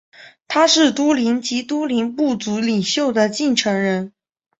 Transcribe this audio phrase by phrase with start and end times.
[0.47, 4.13] 他是都灵及都灵部族领袖的继承人。